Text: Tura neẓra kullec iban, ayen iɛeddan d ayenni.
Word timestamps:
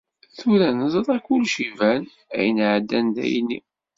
Tura 0.37 0.69
neẓra 0.71 1.17
kullec 1.25 1.55
iban, 1.67 2.03
ayen 2.37 2.57
iɛeddan 2.67 3.07
d 3.15 3.17
ayenni. 3.23 3.59